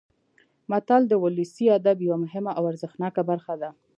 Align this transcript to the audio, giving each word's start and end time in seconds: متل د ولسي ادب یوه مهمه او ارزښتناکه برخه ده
متل 0.71 1.01
د 1.07 1.13
ولسي 1.23 1.65
ادب 1.77 1.97
یوه 2.07 2.17
مهمه 2.23 2.51
او 2.57 2.63
ارزښتناکه 2.71 3.21
برخه 3.29 3.53
ده 3.61 3.69